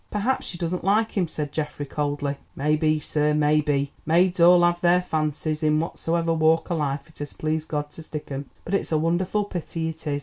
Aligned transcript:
"Perhaps 0.09 0.47
she 0.47 0.57
doesn't 0.57 0.83
like 0.83 1.11
him," 1.11 1.27
said 1.27 1.51
Geoffrey 1.51 1.85
coldly. 1.85 2.37
"May 2.55 2.75
be, 2.75 2.99
sir, 2.99 3.35
may 3.35 3.61
be; 3.61 3.91
maids 4.03 4.39
all 4.39 4.63
have 4.63 4.81
their 4.81 5.03
fancies, 5.03 5.61
in 5.61 5.79
whatsoever 5.79 6.33
walk 6.33 6.71
o' 6.71 6.75
life 6.75 7.07
it 7.07 7.19
has 7.19 7.33
pleased 7.33 7.67
God 7.67 7.91
to 7.91 8.01
stick 8.01 8.31
'em, 8.31 8.49
but 8.65 8.73
it's 8.73 8.91
a 8.91 8.97
wonderful 8.97 9.43
pity, 9.43 9.89
it 9.89 10.07
is. 10.07 10.19